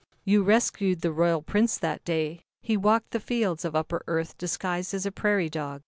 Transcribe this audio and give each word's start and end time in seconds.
"You 0.25 0.41
rescued 0.41 1.01
the 1.01 1.11
Royal 1.11 1.43
Prince 1.43 1.77
that 1.77 2.03
day. 2.03 2.41
He 2.63 2.75
walked 2.75 3.11
the 3.11 3.19
fields 3.19 3.63
of 3.63 3.75
Upper 3.75 4.03
Earth 4.07 4.35
disguised 4.35 4.95
as 4.95 5.05
a 5.05 5.11
prairie 5.11 5.47
dog. 5.47 5.79